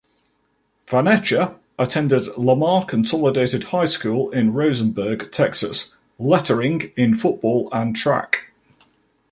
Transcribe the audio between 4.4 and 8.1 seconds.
Rosenberg, Texas, lettering in football and